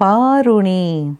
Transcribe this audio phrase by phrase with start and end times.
[0.00, 1.12] வாருணி.